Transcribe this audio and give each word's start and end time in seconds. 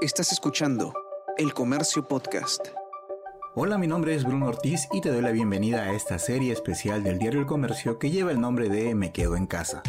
Estás 0.00 0.30
escuchando 0.30 0.94
El 1.36 1.52
Comercio 1.52 2.06
Podcast. 2.06 2.68
Hola, 3.56 3.78
mi 3.78 3.88
nombre 3.88 4.14
es 4.14 4.22
Bruno 4.22 4.46
Ortiz 4.46 4.86
y 4.92 5.00
te 5.00 5.10
doy 5.10 5.22
la 5.22 5.32
bienvenida 5.32 5.82
a 5.82 5.92
esta 5.92 6.20
serie 6.20 6.52
especial 6.52 7.02
del 7.02 7.18
diario 7.18 7.40
El 7.40 7.46
Comercio 7.46 7.98
que 7.98 8.12
lleva 8.12 8.30
el 8.30 8.40
nombre 8.40 8.68
de 8.68 8.94
Me 8.94 9.10
Quedo 9.10 9.34
en 9.34 9.48
Casa. 9.48 9.82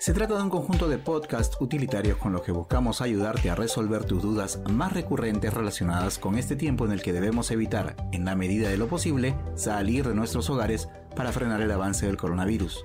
Se 0.00 0.12
trata 0.12 0.34
de 0.34 0.42
un 0.42 0.50
conjunto 0.50 0.88
de 0.88 0.98
podcasts 0.98 1.56
utilitarios 1.60 2.18
con 2.18 2.32
los 2.32 2.42
que 2.42 2.50
buscamos 2.50 3.00
ayudarte 3.00 3.48
a 3.48 3.54
resolver 3.54 4.04
tus 4.04 4.22
dudas 4.22 4.60
más 4.72 4.92
recurrentes 4.92 5.54
relacionadas 5.54 6.18
con 6.18 6.36
este 6.36 6.56
tiempo 6.56 6.84
en 6.84 6.90
el 6.90 7.00
que 7.00 7.12
debemos 7.12 7.52
evitar, 7.52 7.94
en 8.10 8.24
la 8.24 8.34
medida 8.34 8.68
de 8.68 8.76
lo 8.76 8.88
posible, 8.88 9.36
salir 9.54 10.08
de 10.08 10.16
nuestros 10.16 10.50
hogares 10.50 10.88
para 11.14 11.30
frenar 11.30 11.60
el 11.60 11.70
avance 11.70 12.06
del 12.06 12.16
coronavirus. 12.16 12.84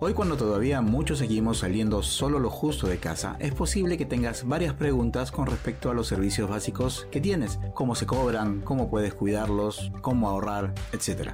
Hoy 0.00 0.12
cuando 0.12 0.36
todavía 0.36 0.80
muchos 0.80 1.20
seguimos 1.20 1.58
saliendo 1.58 2.02
solo 2.02 2.40
lo 2.40 2.50
justo 2.50 2.88
de 2.88 2.98
casa, 2.98 3.36
es 3.38 3.54
posible 3.54 3.96
que 3.96 4.04
tengas 4.04 4.46
varias 4.46 4.74
preguntas 4.74 5.30
con 5.30 5.46
respecto 5.46 5.88
a 5.88 5.94
los 5.94 6.08
servicios 6.08 6.50
básicos 6.50 7.06
que 7.12 7.20
tienes, 7.20 7.60
cómo 7.74 7.94
se 7.94 8.04
cobran, 8.04 8.60
cómo 8.60 8.90
puedes 8.90 9.14
cuidarlos, 9.14 9.92
cómo 10.02 10.28
ahorrar, 10.28 10.74
etc. 10.92 11.30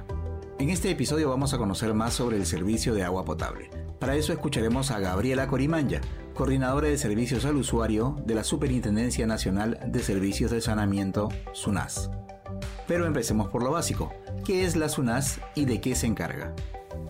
En 0.59 0.69
este 0.69 0.91
episodio 0.91 1.27
vamos 1.27 1.55
a 1.55 1.57
conocer 1.57 1.95
más 1.95 2.13
sobre 2.13 2.37
el 2.37 2.45
servicio 2.45 2.93
de 2.93 3.03
agua 3.03 3.25
potable. 3.25 3.71
Para 3.99 4.15
eso 4.15 4.31
escucharemos 4.31 4.91
a 4.91 4.99
Gabriela 4.99 5.47
Corimanya, 5.47 5.99
coordinadora 6.35 6.87
de 6.87 6.99
servicios 6.99 7.45
al 7.45 7.55
usuario 7.55 8.15
de 8.25 8.35
la 8.35 8.43
Superintendencia 8.43 9.25
Nacional 9.25 9.79
de 9.87 10.03
Servicios 10.03 10.51
de 10.51 10.61
Saneamiento, 10.61 11.29
SUNAS. 11.53 12.11
Pero 12.87 13.07
empecemos 13.07 13.49
por 13.49 13.63
lo 13.63 13.71
básico. 13.71 14.13
¿Qué 14.45 14.65
es 14.65 14.75
la 14.75 14.87
SUNAS 14.87 15.39
y 15.55 15.65
de 15.65 15.81
qué 15.81 15.95
se 15.95 16.05
encarga? 16.05 16.53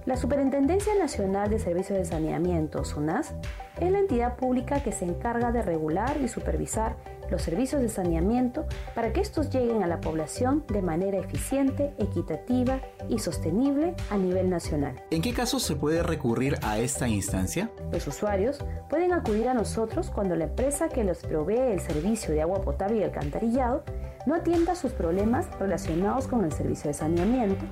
La 0.06 0.18
Superintendencia 0.18 0.96
Nacional 0.96 1.52
de 1.52 1.60
Servicios 1.60 1.96
de 1.96 2.06
Saneamiento, 2.06 2.84
SUNAS, 2.84 3.36
es 3.80 3.92
la 3.92 4.00
entidad 4.00 4.36
pública 4.36 4.82
que 4.82 4.92
se 4.92 5.06
encarga 5.06 5.52
de 5.52 5.62
regular 5.62 6.18
y 6.20 6.28
supervisar 6.28 6.96
los 7.30 7.44
servicios 7.44 7.84
de 7.84 7.88
saneamiento 7.88 8.66
para 8.96 9.14
que 9.14 9.22
estos 9.22 9.52
lleguen 9.52 9.84
a 9.84 9.88
la 9.88 10.02
población 10.02 10.66
de 10.68 10.82
manera 10.82 11.20
eficiente, 11.20 11.94
equitativa 12.00 12.82
y 13.10 13.20
sostenible 13.20 13.94
a 14.10 14.18
nivel 14.18 14.50
nacional. 14.50 15.02
¿En 15.12 15.22
qué 15.22 15.34
casos 15.34 15.62
se 15.62 15.76
puede 15.76 16.02
recurrir 16.02 16.58
a 16.64 16.80
esta 16.80 17.08
instancia? 17.08 17.70
Los 17.92 18.08
usuarios 18.08 18.58
pueden 18.90 19.14
acudir 19.14 19.50
a 19.50 19.54
nosotros 19.54 20.10
cuando 20.10 20.36
la 20.36 20.46
empresa 20.46 20.90
que 20.90 21.04
les 21.04 21.20
provee 21.20 21.74
el 21.74 21.80
servicio 21.80 22.34
de 22.34 22.42
agua 22.42 22.64
potable 22.64 22.98
y 22.98 23.04
alcantarillado 23.04 23.84
no 24.26 24.34
atienda 24.34 24.74
sus 24.74 24.94
problemas 24.94 25.48
relacionados 25.60 26.28
con 26.28 26.44
el 26.44 26.52
servicio 26.52 26.88
de 26.88 26.96
saneamiento, 26.96 27.64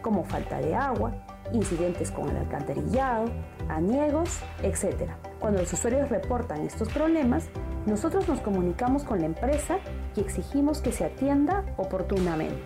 como 0.00 0.24
falta 0.24 0.60
de 0.60 0.74
agua, 0.74 1.12
incidentes 1.52 2.10
con 2.10 2.28
el 2.28 2.36
alcantarillado, 2.36 3.26
aniegos, 3.68 4.40
etc. 4.62 5.10
Cuando 5.38 5.60
los 5.60 5.72
usuarios 5.72 6.08
reportan 6.08 6.62
estos 6.62 6.88
problemas, 6.88 7.48
nosotros 7.86 8.28
nos 8.28 8.40
comunicamos 8.40 9.04
con 9.04 9.20
la 9.20 9.26
empresa 9.26 9.78
y 10.16 10.20
exigimos 10.20 10.80
que 10.80 10.92
se 10.92 11.04
atienda 11.04 11.64
oportunamente. 11.76 12.62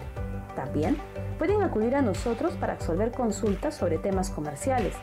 También 0.55 0.97
pueden 1.39 1.63
acudir 1.63 1.95
a 1.95 2.03
nosotros 2.03 2.55
para 2.55 2.77
resolver 2.77 3.13
consultas 3.13 3.75
sobre 3.75 3.99
temas 3.99 4.31
comerciales, 4.31 4.95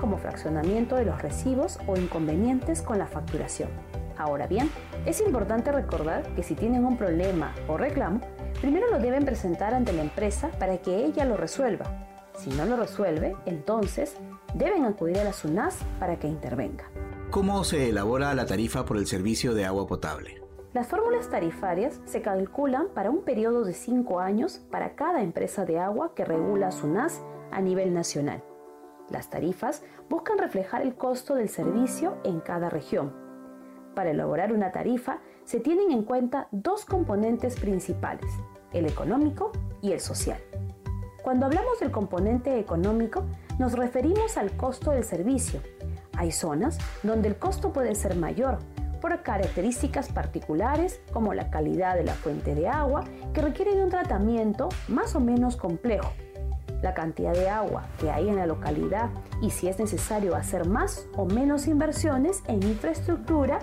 como 0.00 0.18
fraccionamiento 0.18 0.96
de 0.96 1.04
los 1.04 1.20
recibos 1.20 1.78
o 1.86 1.96
inconvenientes 1.96 2.82
con 2.82 2.98
la 2.98 3.06
facturación. 3.06 3.70
Ahora 4.16 4.46
bien, 4.46 4.70
es 5.06 5.20
importante 5.20 5.72
recordar 5.72 6.22
que 6.34 6.42
si 6.42 6.54
tienen 6.54 6.84
un 6.84 6.96
problema 6.96 7.54
o 7.68 7.76
reclamo, 7.76 8.20
primero 8.60 8.90
lo 8.90 8.98
deben 8.98 9.24
presentar 9.24 9.72
ante 9.72 9.92
la 9.92 10.02
empresa 10.02 10.50
para 10.58 10.78
que 10.78 11.04
ella 11.04 11.24
lo 11.24 11.36
resuelva 11.36 12.09
si 12.36 12.50
no 12.50 12.64
lo 12.66 12.76
resuelve, 12.76 13.36
entonces 13.46 14.16
deben 14.54 14.84
acudir 14.84 15.18
a 15.18 15.24
la 15.24 15.32
SUNAS 15.32 15.78
para 15.98 16.18
que 16.18 16.28
intervenga. 16.28 16.84
¿Cómo 17.30 17.62
se 17.64 17.88
elabora 17.88 18.34
la 18.34 18.46
tarifa 18.46 18.84
por 18.84 18.96
el 18.96 19.06
servicio 19.06 19.54
de 19.54 19.64
agua 19.64 19.86
potable? 19.86 20.42
Las 20.72 20.86
fórmulas 20.86 21.28
tarifarias 21.28 22.00
se 22.04 22.22
calculan 22.22 22.88
para 22.94 23.10
un 23.10 23.22
periodo 23.22 23.64
de 23.64 23.72
5 23.72 24.20
años 24.20 24.60
para 24.70 24.94
cada 24.94 25.22
empresa 25.22 25.64
de 25.64 25.78
agua 25.78 26.14
que 26.14 26.24
regula 26.24 26.70
SUNAS 26.70 27.20
a 27.50 27.60
nivel 27.60 27.92
nacional. 27.92 28.42
Las 29.10 29.30
tarifas 29.30 29.82
buscan 30.08 30.38
reflejar 30.38 30.82
el 30.82 30.94
costo 30.94 31.34
del 31.34 31.48
servicio 31.48 32.18
en 32.24 32.40
cada 32.40 32.70
región. 32.70 33.12
Para 33.94 34.10
elaborar 34.10 34.52
una 34.52 34.70
tarifa 34.70 35.18
se 35.44 35.58
tienen 35.58 35.90
en 35.90 36.04
cuenta 36.04 36.46
dos 36.52 36.84
componentes 36.84 37.58
principales, 37.58 38.30
el 38.72 38.86
económico 38.86 39.50
y 39.82 39.90
el 39.90 40.00
social. 40.00 40.40
Cuando 41.22 41.46
hablamos 41.46 41.78
del 41.80 41.90
componente 41.90 42.58
económico, 42.58 43.24
nos 43.58 43.72
referimos 43.74 44.38
al 44.38 44.52
costo 44.52 44.92
del 44.92 45.04
servicio. 45.04 45.60
Hay 46.16 46.32
zonas 46.32 46.78
donde 47.02 47.28
el 47.28 47.36
costo 47.36 47.72
puede 47.72 47.94
ser 47.94 48.16
mayor 48.16 48.58
por 49.00 49.22
características 49.22 50.08
particulares 50.10 51.00
como 51.12 51.34
la 51.34 51.50
calidad 51.50 51.96
de 51.96 52.04
la 52.04 52.14
fuente 52.14 52.54
de 52.54 52.68
agua 52.68 53.04
que 53.32 53.42
requiere 53.42 53.74
de 53.74 53.82
un 53.82 53.90
tratamiento 53.90 54.68
más 54.88 55.14
o 55.14 55.20
menos 55.20 55.56
complejo, 55.56 56.10
la 56.82 56.94
cantidad 56.94 57.32
de 57.32 57.48
agua 57.48 57.86
que 57.98 58.10
hay 58.10 58.28
en 58.28 58.36
la 58.36 58.46
localidad 58.46 59.10
y 59.42 59.50
si 59.50 59.68
es 59.68 59.78
necesario 59.78 60.34
hacer 60.34 60.66
más 60.66 61.06
o 61.16 61.26
menos 61.26 61.66
inversiones 61.66 62.42
en 62.46 62.62
infraestructura 62.62 63.58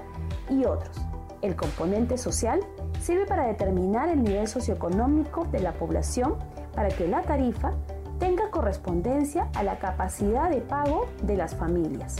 y 0.50 0.66
otros. 0.66 0.98
El 1.42 1.56
componente 1.56 2.18
social 2.18 2.60
sirve 3.00 3.26
para 3.26 3.46
determinar 3.48 4.10
el 4.10 4.24
nivel 4.24 4.48
socioeconómico 4.48 5.46
de 5.46 5.60
la 5.60 5.74
población 5.74 6.36
para 6.78 6.90
que 6.90 7.08
la 7.08 7.24
tarifa 7.24 7.74
tenga 8.20 8.52
correspondencia 8.52 9.50
a 9.56 9.64
la 9.64 9.80
capacidad 9.80 10.48
de 10.48 10.62
pago 10.62 11.08
de 11.24 11.36
las 11.36 11.56
familias. 11.56 12.18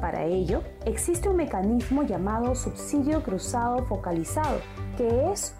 Para 0.00 0.24
ello, 0.24 0.62
existe 0.86 1.28
un 1.28 1.36
mecanismo 1.36 2.02
llamado 2.02 2.54
subsidio 2.54 3.22
cruzado 3.22 3.84
focalizado, 3.84 4.60
que 4.96 5.30
es 5.30 5.54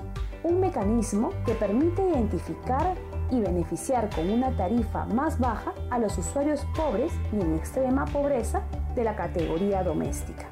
un 0.44 0.60
mecanismo 0.60 1.28
que 1.44 1.52
permite 1.52 2.08
identificar 2.08 2.94
y 3.30 3.40
beneficiar 3.40 4.08
con 4.08 4.30
una 4.30 4.56
tarifa 4.56 5.04
más 5.04 5.38
baja 5.38 5.74
a 5.90 5.98
los 5.98 6.16
usuarios 6.16 6.66
pobres 6.74 7.12
y 7.34 7.42
en 7.42 7.54
extrema 7.54 8.06
pobreza 8.06 8.62
de 8.94 9.04
la 9.04 9.14
categoría 9.14 9.82
doméstica. 9.82 10.46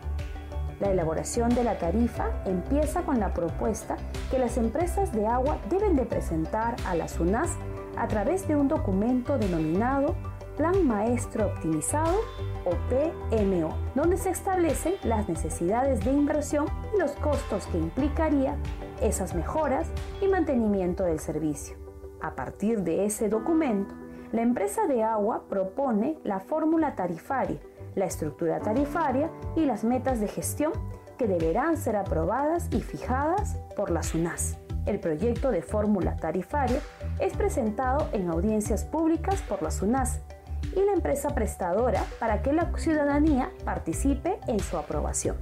La 0.85 0.91
elaboración 0.91 1.49
de 1.55 1.65
la 1.65 1.79
tarifa 1.79 2.27
empieza 2.45 3.05
con 3.05 3.19
la 3.19 3.33
propuesta 3.33 3.97
que 4.31 4.39
las 4.39 4.59
empresas 4.59 5.15
de 5.15 5.27
agua 5.27 5.57
deben 5.71 5.97
de 5.97 6.05
presentar 6.05 6.77
a 6.87 6.95
la 6.95 7.09
SUNAS 7.09 7.57
a 7.97 8.07
través 8.07 8.47
de 8.47 8.55
un 8.55 8.69
documento 8.69 9.39
denominado 9.39 10.15
Plan 10.59 10.87
Maestro 10.87 11.47
Optimizado 11.47 12.19
o 12.67 12.73
PMO, 12.91 13.75
donde 13.95 14.19
se 14.19 14.29
establecen 14.29 14.97
las 15.05 15.27
necesidades 15.27 16.05
de 16.05 16.13
inversión 16.13 16.67
y 16.95 17.01
los 17.01 17.13
costos 17.13 17.67
que 17.69 17.79
implicaría 17.79 18.59
esas 19.01 19.35
mejoras 19.35 19.89
y 20.21 20.29
mantenimiento 20.29 21.05
del 21.05 21.19
servicio. 21.19 21.79
A 22.21 22.35
partir 22.35 22.83
de 22.83 23.07
ese 23.07 23.31
documento, 23.31 23.95
la 24.33 24.43
empresa 24.43 24.87
de 24.87 25.03
agua 25.03 25.45
propone 25.49 26.19
la 26.25 26.41
fórmula 26.41 26.95
tarifaria 26.95 27.59
la 27.95 28.07
estructura 28.07 28.61
tarifaria 28.61 29.31
y 29.57 29.65
las 29.65 29.85
metas 29.85 30.21
de 30.21 30.29
gestión 30.29 30.73
que 31.19 31.27
deberán 31.27 31.77
ser 31.77 31.97
aprobadas 31.97 32.69
y 32.71 32.81
fijadas 32.81 33.57
por 33.77 33.91
la 33.91 34.03
SUNAS. 34.03 34.59
El 34.87 35.01
proyecto 35.01 35.51
de 35.51 35.63
fórmula 35.63 36.17
tarifaria 36.17 36.81
es 37.19 37.35
presentado 37.35 38.09
en 38.13 38.29
audiencias 38.29 38.85
públicas 38.85 39.41
por 39.43 39.63
la 39.63 39.71
SUNAS 39.71 40.21
y 40.75 40.81
la 40.85 40.93
empresa 40.93 41.31
prestadora 41.31 42.05
para 42.19 42.43
que 42.43 42.53
la 42.53 42.71
ciudadanía 42.77 43.51
participe 43.65 44.39
en 44.47 44.61
su 44.61 44.77
aprobación. 44.77 45.37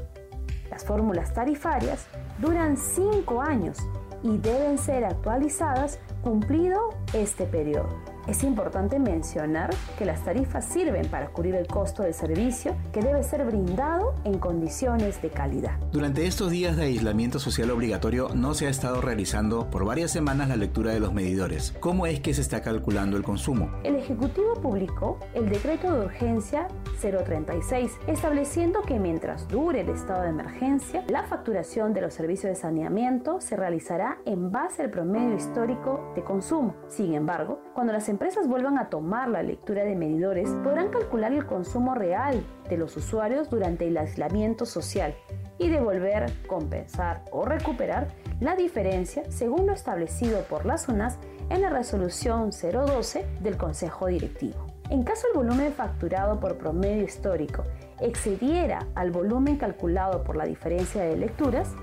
Las 0.70 0.84
fórmulas 0.84 1.34
tarifarias 1.34 2.06
duran 2.38 2.76
cinco 2.76 3.40
años 3.40 3.78
y 4.22 4.38
deben 4.38 4.78
ser 4.78 5.04
actualizadas 5.04 5.98
cumplido 6.22 6.90
este 7.12 7.46
periodo. 7.46 7.88
Es 8.28 8.44
importante 8.44 9.00
mencionar 9.00 9.70
que 9.98 10.04
las 10.04 10.24
tarifas 10.24 10.64
sirven 10.64 11.08
para 11.08 11.30
cubrir 11.30 11.56
el 11.56 11.66
costo 11.66 12.04
del 12.04 12.14
servicio 12.14 12.76
que 12.92 13.00
debe 13.00 13.24
ser 13.24 13.44
brindado 13.44 14.14
en 14.24 14.38
condiciones 14.38 15.20
de 15.20 15.30
calidad. 15.30 15.76
Durante 15.90 16.26
estos 16.26 16.50
días 16.52 16.76
de 16.76 16.84
aislamiento 16.84 17.40
social 17.40 17.72
obligatorio 17.72 18.28
no 18.32 18.54
se 18.54 18.68
ha 18.68 18.70
estado 18.70 19.00
realizando 19.00 19.68
por 19.70 19.84
varias 19.84 20.12
semanas 20.12 20.48
la 20.48 20.56
lectura 20.56 20.92
de 20.92 21.00
los 21.00 21.12
medidores. 21.12 21.74
¿Cómo 21.80 22.06
es 22.06 22.20
que 22.20 22.32
se 22.32 22.42
está 22.42 22.62
calculando 22.62 23.16
el 23.16 23.24
consumo? 23.24 23.72
El 23.82 23.96
Ejecutivo 23.96 24.54
publicó 24.54 25.18
el 25.34 25.48
decreto 25.48 25.92
de 25.92 26.04
urgencia 26.06 26.68
036, 27.00 27.90
estableciendo 28.06 28.82
que 28.82 29.00
mientras 29.00 29.48
dure 29.48 29.80
el 29.80 29.88
estado 29.88 30.22
de 30.22 30.28
emergencia, 30.28 31.04
la 31.08 31.24
facturación 31.24 31.92
de 31.92 32.02
los 32.02 32.14
servicios 32.14 32.50
de 32.50 32.54
saneamiento 32.54 33.40
se 33.40 33.56
realizará 33.56 34.18
en 34.26 34.52
base 34.52 34.82
al 34.82 34.90
promedio 34.90 35.34
histórico 35.34 36.12
de 36.14 36.22
consumo. 36.22 36.76
Sin 37.02 37.14
embargo, 37.14 37.58
cuando 37.74 37.92
las 37.92 38.08
empresas 38.08 38.46
vuelvan 38.46 38.78
a 38.78 38.88
tomar 38.88 39.28
la 39.28 39.42
lectura 39.42 39.82
de 39.82 39.96
medidores, 39.96 40.48
podrán 40.62 40.90
calcular 40.90 41.32
el 41.32 41.46
consumo 41.46 41.96
real 41.96 42.44
de 42.68 42.76
los 42.76 42.96
usuarios 42.96 43.50
durante 43.50 43.88
el 43.88 43.96
aislamiento 43.96 44.66
social 44.66 45.12
y 45.58 45.68
devolver, 45.68 46.32
compensar 46.46 47.24
o 47.32 47.44
recuperar 47.44 48.06
la 48.38 48.54
diferencia 48.54 49.24
según 49.32 49.66
lo 49.66 49.72
establecido 49.72 50.42
por 50.42 50.64
las 50.64 50.82
zonas 50.82 51.18
en 51.50 51.62
la 51.62 51.70
resolución 51.70 52.50
012 52.52 53.26
del 53.40 53.56
Consejo 53.56 54.06
Directivo. 54.06 54.68
En 54.88 55.02
caso 55.02 55.26
el 55.26 55.36
volumen 55.36 55.72
facturado 55.72 56.38
por 56.38 56.56
promedio 56.56 57.02
histórico 57.02 57.64
excediera 58.00 58.86
al 58.94 59.10
volumen 59.10 59.56
calculado 59.56 60.22
por 60.22 60.36
la 60.36 60.44
diferencia 60.44 61.02
de 61.02 61.16
lecturas, 61.16 61.74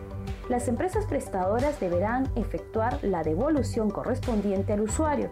las 0.49 0.67
empresas 0.67 1.05
prestadoras 1.05 1.79
deberán 1.79 2.27
efectuar 2.35 2.99
la 3.03 3.23
devolución 3.23 3.91
correspondiente 3.91 4.73
al 4.73 4.81
usuario 4.81 5.29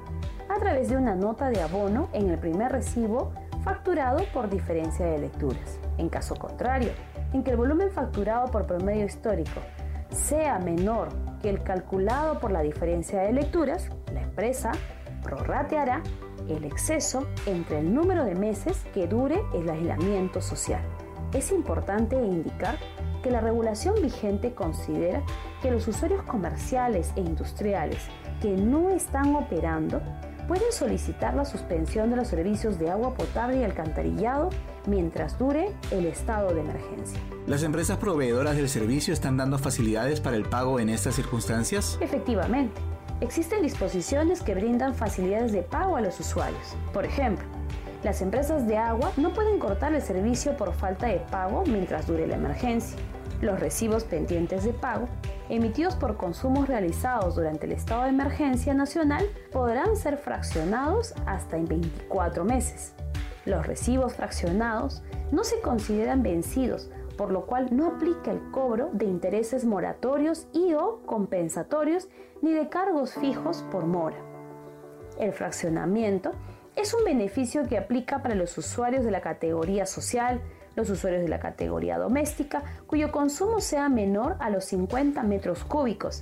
a 0.48 0.60
través 0.60 0.90
de 0.90 0.96
una 0.96 1.16
nota 1.16 1.50
de 1.50 1.62
abono 1.62 2.08
en 2.14 2.30
el 2.30 2.38
primer 2.38 2.72
recibo 2.72 3.34
facturado 3.64 4.24
por 4.32 4.50
diferencia 4.50 5.06
de 5.08 5.18
lecturas. 5.18 5.80
En 5.98 6.08
caso 6.08 6.36
contrario, 6.36 6.92
en 7.34 7.44
que 7.44 7.52
el 7.52 7.58
volumen 7.58 7.92
facturado 7.92 8.46
por 8.52 8.68
promedio 8.68 9.06
histórico 9.06 9.60
sea 10.12 10.60
menor 10.60 11.10
que 11.42 11.50
el 11.50 11.64
calculado 11.64 12.40
por 12.40 12.52
la 12.52 12.62
diferencia 12.62 13.22
de 13.22 13.34
lecturas, 13.34 13.90
la 14.14 14.22
empresa 14.22 14.72
prorrateará 15.24 16.02
el 16.48 16.64
exceso 16.64 17.28
entre 17.46 17.80
el 17.80 17.94
número 17.94 18.24
de 18.24 18.36
meses 18.36 18.86
que 18.94 19.08
dure 19.08 19.42
el 19.54 19.70
aislamiento 19.70 20.42
social. 20.42 20.82
Es 21.34 21.52
importante 21.52 22.16
indicar 22.16 22.78
que 23.28 23.34
la 23.34 23.42
regulación 23.42 23.96
vigente 24.02 24.54
considera 24.54 25.22
que 25.62 25.70
los 25.70 25.86
usuarios 25.86 26.24
comerciales 26.24 27.12
e 27.18 27.20
industriales 27.20 27.98
que 28.42 28.56
no 28.56 28.90
están 28.90 29.36
operando 29.36 30.02
pueden 30.48 30.72
solicitar 30.72 31.34
la 31.34 31.44
suspensión 31.44 32.10
de 32.10 32.16
los 32.16 32.30
servicios 32.30 32.80
de 32.80 32.90
agua 32.90 33.16
potable 33.16 33.60
y 33.60 33.64
alcantarillado 33.66 34.50
mientras 34.86 35.38
dure 35.38 35.74
el 35.92 36.06
estado 36.06 36.54
de 36.54 36.62
emergencia. 36.62 37.20
¿Las 37.48 37.64
empresas 37.64 37.98
proveedoras 37.98 38.56
del 38.56 38.70
servicio 38.70 39.14
están 39.14 39.36
dando 39.36 39.58
facilidades 39.58 40.22
para 40.22 40.38
el 40.38 40.46
pago 40.46 40.80
en 40.80 40.88
estas 40.88 41.16
circunstancias? 41.16 41.98
Efectivamente, 42.00 42.80
existen 43.20 43.62
disposiciones 43.62 44.42
que 44.42 44.56
brindan 44.56 44.96
facilidades 44.96 45.52
de 45.52 45.64
pago 45.64 45.98
a 45.98 46.02
los 46.02 46.18
usuarios. 46.18 46.78
Por 46.94 47.04
ejemplo, 47.04 47.46
las 48.06 48.22
empresas 48.22 48.66
de 48.68 48.78
agua 48.78 49.12
no 49.18 49.34
pueden 49.34 49.60
cortar 49.60 49.94
el 49.94 50.02
servicio 50.02 50.56
por 50.56 50.74
falta 50.74 51.08
de 51.08 51.20
pago 51.30 51.66
mientras 51.66 52.08
dure 52.08 52.26
la 52.26 52.36
emergencia. 52.36 52.98
Los 53.42 53.60
recibos 53.60 54.04
pendientes 54.04 54.64
de 54.64 54.74
pago 54.74 55.08
emitidos 55.50 55.96
por 55.96 56.18
consumos 56.18 56.68
realizados 56.68 57.36
durante 57.36 57.68
el 57.68 57.72
estado 57.74 58.04
de 58.04 58.10
emergencia 58.10 58.74
nacional 58.74 59.26
podrán 59.52 59.96
ser 59.96 60.18
fraccionados 60.18 61.14
hasta 61.26 61.58
en 61.58 61.66
24 61.66 62.44
meses. 62.44 62.94
Los 63.46 63.66
recibos 63.66 64.14
fraccionados 64.14 65.04
no 65.32 65.44
se 65.44 65.62
consideran 65.62 66.24
vencidos, 66.24 66.90
por 67.16 67.32
lo 67.32 67.46
cual 67.46 67.68
no 67.72 67.88
aplica 67.88 68.32
el 68.32 68.42
cobro 68.52 68.90
de 68.92 69.06
intereses 69.06 69.66
moratorios 69.66 70.48
y 70.52 70.74
o 70.74 71.02
compensatorios 71.06 72.10
ni 72.42 72.54
de 72.54 72.70
cargos 72.70 73.14
fijos 73.14 73.64
por 73.72 73.86
mora. 73.86 74.18
El 75.20 75.32
fraccionamiento 75.32 76.32
es 76.76 76.94
un 76.94 77.04
beneficio 77.06 77.68
que 77.68 77.78
aplica 77.78 78.22
para 78.22 78.36
los 78.36 78.58
usuarios 78.58 79.04
de 79.04 79.12
la 79.12 79.22
categoría 79.22 79.86
social, 79.86 80.42
los 80.78 80.90
usuarios 80.92 81.24
de 81.24 81.28
la 81.28 81.40
categoría 81.40 81.98
doméstica, 81.98 82.64
cuyo 82.86 83.12
consumo 83.12 83.60
sea 83.60 83.90
menor 83.90 84.38
a 84.40 84.52
los 84.52 84.64
50 84.66 85.24
metros 85.24 85.64
cúbicos 85.64 86.22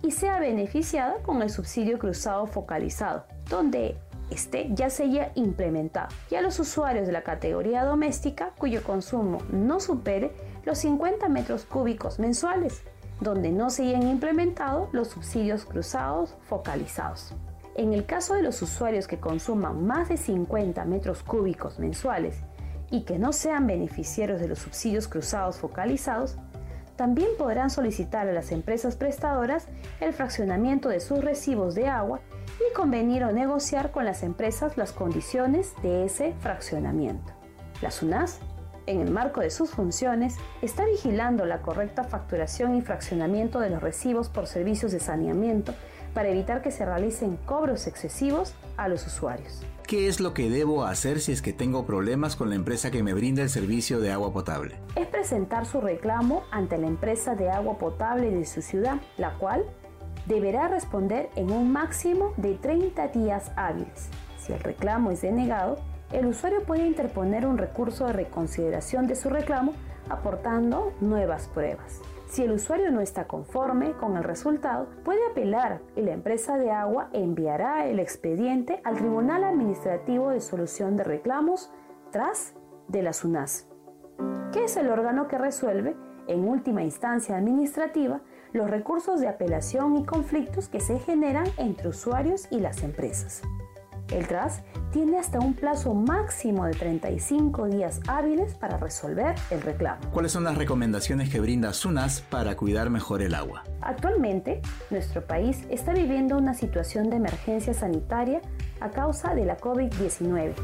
y 0.00 0.12
sea 0.12 0.38
beneficiada 0.38 1.16
con 1.24 1.42
el 1.42 1.50
subsidio 1.50 1.98
cruzado 1.98 2.46
focalizado, 2.46 3.24
donde 3.50 3.98
este 4.30 4.68
ya 4.72 4.90
se 4.90 5.02
haya 5.02 5.32
implementado, 5.34 6.08
y 6.30 6.36
a 6.36 6.40
los 6.40 6.58
usuarios 6.60 7.06
de 7.08 7.12
la 7.12 7.22
categoría 7.22 7.84
doméstica 7.84 8.52
cuyo 8.56 8.84
consumo 8.84 9.42
no 9.50 9.80
supere 9.80 10.30
los 10.64 10.78
50 10.78 11.28
metros 11.28 11.64
cúbicos 11.64 12.20
mensuales, 12.20 12.82
donde 13.20 13.50
no 13.50 13.70
se 13.70 13.82
hayan 13.88 14.06
implementado 14.06 14.88
los 14.92 15.08
subsidios 15.08 15.64
cruzados 15.64 16.36
focalizados. 16.48 17.34
En 17.74 17.92
el 17.92 18.06
caso 18.06 18.34
de 18.34 18.42
los 18.42 18.62
usuarios 18.62 19.08
que 19.08 19.18
consuman 19.18 19.84
más 19.84 20.08
de 20.08 20.16
50 20.16 20.84
metros 20.84 21.24
cúbicos 21.24 21.80
mensuales 21.80 22.36
y 22.90 23.02
que 23.02 23.18
no 23.18 23.32
sean 23.32 23.66
beneficiarios 23.66 24.40
de 24.40 24.48
los 24.48 24.60
subsidios 24.60 25.08
cruzados 25.08 25.58
focalizados, 25.58 26.36
también 26.96 27.28
podrán 27.36 27.70
solicitar 27.70 28.26
a 28.26 28.32
las 28.32 28.52
empresas 28.52 28.96
prestadoras 28.96 29.68
el 30.00 30.14
fraccionamiento 30.14 30.88
de 30.88 31.00
sus 31.00 31.22
recibos 31.22 31.74
de 31.74 31.88
agua 31.88 32.20
y 32.58 32.74
convenir 32.74 33.22
o 33.24 33.32
negociar 33.32 33.90
con 33.90 34.04
las 34.04 34.22
empresas 34.22 34.78
las 34.78 34.92
condiciones 34.92 35.74
de 35.82 36.06
ese 36.06 36.34
fraccionamiento. 36.40 37.32
La 37.82 37.90
SUNAS, 37.90 38.38
en 38.86 39.00
el 39.00 39.10
marco 39.10 39.40
de 39.40 39.50
sus 39.50 39.70
funciones, 39.70 40.36
está 40.62 40.86
vigilando 40.86 41.44
la 41.44 41.60
correcta 41.60 42.04
facturación 42.04 42.76
y 42.76 42.80
fraccionamiento 42.80 43.60
de 43.60 43.68
los 43.68 43.82
recibos 43.82 44.30
por 44.30 44.46
servicios 44.46 44.92
de 44.92 45.00
saneamiento 45.00 45.74
para 46.14 46.30
evitar 46.30 46.62
que 46.62 46.70
se 46.70 46.86
realicen 46.86 47.36
cobros 47.44 47.86
excesivos 47.86 48.54
a 48.78 48.88
los 48.88 49.06
usuarios. 49.06 49.60
¿Qué 49.86 50.08
es 50.08 50.18
lo 50.18 50.34
que 50.34 50.50
debo 50.50 50.84
hacer 50.84 51.20
si 51.20 51.30
es 51.30 51.42
que 51.42 51.52
tengo 51.52 51.86
problemas 51.86 52.34
con 52.34 52.48
la 52.48 52.56
empresa 52.56 52.90
que 52.90 53.04
me 53.04 53.14
brinda 53.14 53.42
el 53.42 53.50
servicio 53.50 54.00
de 54.00 54.10
agua 54.10 54.32
potable? 54.32 54.74
Es 54.96 55.06
presentar 55.06 55.64
su 55.64 55.80
reclamo 55.80 56.42
ante 56.50 56.76
la 56.76 56.88
empresa 56.88 57.36
de 57.36 57.50
agua 57.50 57.78
potable 57.78 58.32
de 58.32 58.44
su 58.46 58.62
ciudad, 58.62 59.00
la 59.16 59.34
cual 59.34 59.64
deberá 60.26 60.66
responder 60.66 61.30
en 61.36 61.52
un 61.52 61.70
máximo 61.70 62.32
de 62.36 62.54
30 62.54 63.06
días 63.08 63.52
hábiles. 63.54 64.08
Si 64.38 64.52
el 64.52 64.58
reclamo 64.58 65.12
es 65.12 65.20
denegado, 65.20 65.76
el 66.10 66.26
usuario 66.26 66.64
puede 66.64 66.84
interponer 66.84 67.46
un 67.46 67.56
recurso 67.56 68.06
de 68.06 68.12
reconsideración 68.12 69.06
de 69.06 69.14
su 69.14 69.30
reclamo 69.30 69.72
aportando 70.08 70.94
nuevas 71.00 71.46
pruebas. 71.46 72.00
Si 72.26 72.42
el 72.42 72.52
usuario 72.52 72.90
no 72.90 73.00
está 73.00 73.26
conforme 73.26 73.92
con 73.92 74.16
el 74.16 74.24
resultado, 74.24 74.88
puede 75.04 75.20
apelar 75.30 75.80
y 75.94 76.02
la 76.02 76.12
empresa 76.12 76.58
de 76.58 76.70
agua 76.70 77.08
enviará 77.12 77.86
el 77.86 78.00
expediente 78.00 78.80
al 78.84 78.96
Tribunal 78.96 79.44
Administrativo 79.44 80.30
de 80.30 80.40
Solución 80.40 80.96
de 80.96 81.04
Reclamos 81.04 81.70
tras 82.10 82.54
de 82.88 83.02
la 83.02 83.12
SUNAS, 83.12 83.68
que 84.52 84.64
es 84.64 84.76
el 84.76 84.88
órgano 84.90 85.28
que 85.28 85.38
resuelve, 85.38 85.96
en 86.26 86.48
última 86.48 86.82
instancia 86.82 87.36
administrativa, 87.36 88.20
los 88.52 88.68
recursos 88.68 89.20
de 89.20 89.28
apelación 89.28 89.96
y 89.96 90.04
conflictos 90.04 90.68
que 90.68 90.80
se 90.80 90.98
generan 90.98 91.46
entre 91.56 91.88
usuarios 91.88 92.48
y 92.50 92.58
las 92.58 92.82
empresas. 92.82 93.42
El 94.10 94.26
TRAS 94.26 94.62
tiene 94.96 95.18
hasta 95.18 95.40
un 95.40 95.52
plazo 95.52 95.92
máximo 95.92 96.64
de 96.64 96.72
35 96.72 97.66
días 97.66 98.00
hábiles 98.08 98.54
para 98.54 98.78
resolver 98.78 99.34
el 99.50 99.60
reclamo. 99.60 100.00
¿Cuáles 100.10 100.32
son 100.32 100.42
las 100.42 100.56
recomendaciones 100.56 101.28
que 101.28 101.38
brinda 101.38 101.74
SUNAS 101.74 102.22
para 102.22 102.56
cuidar 102.56 102.88
mejor 102.88 103.20
el 103.20 103.34
agua? 103.34 103.62
Actualmente, 103.82 104.62
nuestro 104.88 105.26
país 105.26 105.66
está 105.68 105.92
viviendo 105.92 106.38
una 106.38 106.54
situación 106.54 107.10
de 107.10 107.16
emergencia 107.16 107.74
sanitaria 107.74 108.40
a 108.80 108.88
causa 108.88 109.34
de 109.34 109.44
la 109.44 109.58
COVID-19, 109.58 110.54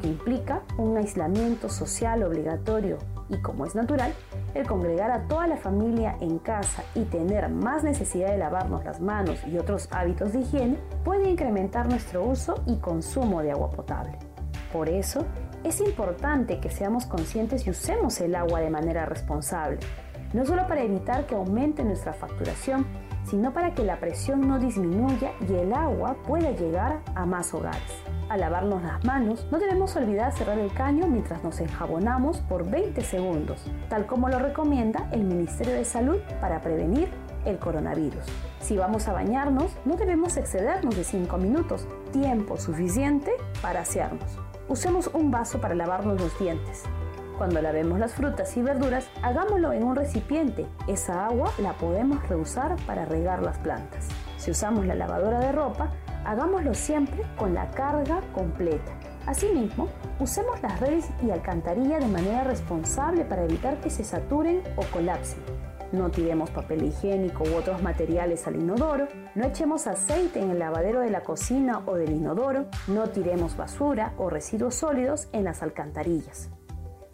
que 0.00 0.08
implica 0.08 0.62
un 0.78 0.96
aislamiento 0.96 1.68
social 1.68 2.22
obligatorio 2.22 2.96
y, 3.28 3.42
como 3.42 3.66
es 3.66 3.74
natural, 3.74 4.14
el 4.56 4.66
congregar 4.66 5.10
a 5.10 5.28
toda 5.28 5.46
la 5.46 5.56
familia 5.56 6.16
en 6.20 6.38
casa 6.38 6.82
y 6.94 7.04
tener 7.04 7.48
más 7.48 7.84
necesidad 7.84 8.30
de 8.30 8.38
lavarnos 8.38 8.84
las 8.84 9.00
manos 9.00 9.38
y 9.46 9.58
otros 9.58 9.88
hábitos 9.90 10.32
de 10.32 10.40
higiene 10.40 10.78
puede 11.04 11.28
incrementar 11.28 11.88
nuestro 11.88 12.24
uso 12.24 12.62
y 12.66 12.76
consumo 12.76 13.42
de 13.42 13.52
agua 13.52 13.70
potable. 13.70 14.18
Por 14.72 14.88
eso, 14.88 15.24
es 15.64 15.80
importante 15.80 16.60
que 16.60 16.70
seamos 16.70 17.06
conscientes 17.06 17.66
y 17.66 17.70
usemos 17.70 18.20
el 18.20 18.34
agua 18.34 18.60
de 18.60 18.70
manera 18.70 19.04
responsable, 19.06 19.78
no 20.32 20.44
solo 20.44 20.66
para 20.66 20.82
evitar 20.82 21.26
que 21.26 21.34
aumente 21.34 21.84
nuestra 21.84 22.12
facturación, 22.12 22.86
sino 23.24 23.52
para 23.52 23.74
que 23.74 23.84
la 23.84 23.98
presión 23.98 24.46
no 24.46 24.58
disminuya 24.58 25.32
y 25.48 25.54
el 25.54 25.72
agua 25.72 26.16
pueda 26.26 26.52
llegar 26.52 27.00
a 27.14 27.26
más 27.26 27.52
hogares. 27.52 28.05
Al 28.28 28.40
lavarnos 28.40 28.82
las 28.82 29.04
manos, 29.04 29.46
no 29.52 29.58
debemos 29.58 29.94
olvidar 29.94 30.32
cerrar 30.32 30.58
el 30.58 30.72
caño 30.72 31.06
mientras 31.06 31.44
nos 31.44 31.60
enjabonamos 31.60 32.38
por 32.38 32.68
20 32.68 33.00
segundos, 33.02 33.64
tal 33.88 34.06
como 34.06 34.28
lo 34.28 34.40
recomienda 34.40 35.08
el 35.12 35.22
Ministerio 35.22 35.74
de 35.74 35.84
Salud 35.84 36.18
para 36.40 36.60
prevenir 36.60 37.08
el 37.44 37.58
coronavirus. 37.60 38.24
Si 38.58 38.76
vamos 38.76 39.06
a 39.06 39.12
bañarnos, 39.12 39.70
no 39.84 39.94
debemos 39.94 40.36
excedernos 40.36 40.96
de 40.96 41.04
5 41.04 41.38
minutos, 41.38 41.86
tiempo 42.12 42.56
suficiente 42.56 43.30
para 43.62 43.82
asearnos. 43.82 44.38
Usemos 44.68 45.08
un 45.14 45.30
vaso 45.30 45.60
para 45.60 45.76
lavarnos 45.76 46.20
los 46.20 46.36
dientes. 46.36 46.82
Cuando 47.38 47.62
lavemos 47.62 48.00
las 48.00 48.14
frutas 48.14 48.56
y 48.56 48.62
verduras, 48.62 49.08
hagámoslo 49.22 49.72
en 49.72 49.84
un 49.84 49.94
recipiente. 49.94 50.66
Esa 50.88 51.26
agua 51.26 51.52
la 51.58 51.74
podemos 51.74 52.26
reusar 52.28 52.74
para 52.86 53.04
regar 53.04 53.42
las 53.42 53.58
plantas. 53.58 54.08
Si 54.38 54.50
usamos 54.50 54.86
la 54.86 54.94
lavadora 54.94 55.38
de 55.38 55.52
ropa, 55.52 55.90
hagámoslo 56.26 56.74
siempre 56.74 57.22
con 57.36 57.54
la 57.54 57.70
carga 57.70 58.20
completa. 58.34 58.92
Asimismo, 59.26 59.88
usemos 60.20 60.62
las 60.62 60.78
redes 60.80 61.08
y 61.24 61.30
alcantarilla 61.30 61.98
de 61.98 62.06
manera 62.06 62.44
responsable 62.44 63.24
para 63.24 63.44
evitar 63.44 63.80
que 63.80 63.90
se 63.90 64.04
saturen 64.04 64.62
o 64.76 64.82
colapsen. 64.92 65.42
No 65.92 66.10
tiremos 66.10 66.50
papel 66.50 66.84
higiénico 66.84 67.44
u 67.44 67.54
otros 67.54 67.82
materiales 67.82 68.46
al 68.46 68.56
inodoro, 68.56 69.06
no 69.34 69.46
echemos 69.46 69.86
aceite 69.86 70.40
en 70.40 70.50
el 70.50 70.58
lavadero 70.58 71.00
de 71.00 71.10
la 71.10 71.22
cocina 71.22 71.82
o 71.86 71.94
del 71.94 72.12
inodoro, 72.12 72.66
no 72.88 73.08
tiremos 73.08 73.56
basura 73.56 74.12
o 74.18 74.28
residuos 74.28 74.74
sólidos 74.74 75.28
en 75.32 75.44
las 75.44 75.62
alcantarillas. 75.62 76.50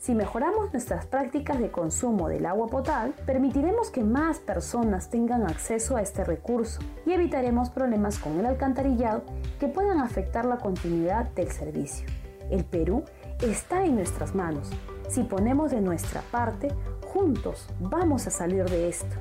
Si 0.03 0.17
mejoramos 0.17 0.73
nuestras 0.73 1.07
prácticas 1.07 1.61
de 1.61 1.71
consumo 1.71 2.29
del 2.29 2.45
agua 2.47 2.67
potable, 2.67 3.15
permitiremos 3.25 3.89
que 3.93 4.03
más 4.03 4.41
personas 4.41 5.11
tengan 5.11 5.45
acceso 5.45 5.97
a 5.97 6.03
este 6.03 6.25
recurso 6.25 6.81
y 7.07 7.13
evitaremos 7.13 7.71
problemas 7.71 8.19
con 8.19 8.41
el 8.41 8.47
alcantarillado 8.47 9.23
que 9.61 9.69
puedan 9.69 10.01
afectar 10.01 10.45
la 10.45 10.57
continuidad 10.57 11.31
del 11.37 11.53
servicio. 11.53 12.05
El 12.51 12.65
Perú 12.65 13.05
está 13.43 13.85
en 13.85 13.95
nuestras 13.95 14.35
manos. 14.35 14.71
Si 15.09 15.23
ponemos 15.23 15.71
de 15.71 15.81
nuestra 15.81 16.21
parte, 16.33 16.75
juntos 17.07 17.69
vamos 17.79 18.27
a 18.27 18.33
salir 18.33 18.65
de 18.65 18.89
esto. 18.89 19.15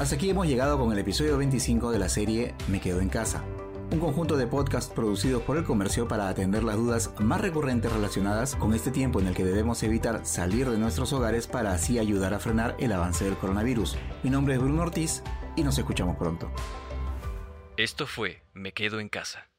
Hasta 0.00 0.16
aquí 0.16 0.30
hemos 0.30 0.46
llegado 0.46 0.78
con 0.78 0.90
el 0.90 0.98
episodio 0.98 1.36
25 1.38 1.90
de 1.92 1.98
la 1.98 2.08
serie 2.08 2.54
Me 2.68 2.80
Quedo 2.80 3.00
en 3.00 3.08
Casa, 3.08 3.44
un 3.92 4.00
conjunto 4.00 4.36
de 4.36 4.46
podcasts 4.46 4.92
producidos 4.92 5.42
por 5.42 5.58
el 5.58 5.64
comercio 5.64 6.08
para 6.08 6.28
atender 6.28 6.64
las 6.64 6.76
dudas 6.76 7.12
más 7.20 7.40
recurrentes 7.40 7.92
relacionadas 7.92 8.56
con 8.56 8.74
este 8.74 8.90
tiempo 8.90 9.20
en 9.20 9.28
el 9.28 9.34
que 9.34 9.44
debemos 9.44 9.82
evitar 9.82 10.24
salir 10.24 10.68
de 10.68 10.78
nuestros 10.78 11.12
hogares 11.12 11.46
para 11.46 11.72
así 11.72 11.98
ayudar 11.98 12.34
a 12.34 12.40
frenar 12.40 12.74
el 12.80 12.90
avance 12.90 13.24
del 13.24 13.36
coronavirus. 13.36 13.96
Mi 14.22 14.30
nombre 14.30 14.54
es 14.54 14.60
Bruno 14.60 14.82
Ortiz 14.82 15.22
y 15.56 15.62
nos 15.62 15.78
escuchamos 15.78 16.16
pronto. 16.16 16.50
Esto 17.76 18.06
fue 18.06 18.42
Me 18.54 18.72
Quedo 18.72 18.98
en 18.98 19.08
Casa. 19.08 19.51